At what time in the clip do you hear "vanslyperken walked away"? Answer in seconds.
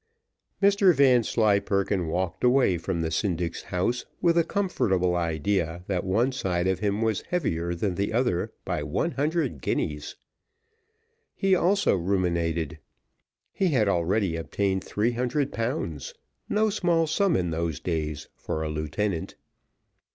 0.95-2.75